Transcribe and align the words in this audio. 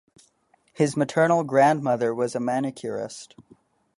His 0.73 0.97
maternal 0.97 1.43
grandmother 1.43 2.11
was 2.11 2.33
a 2.33 2.39
manicurist. 2.39 3.35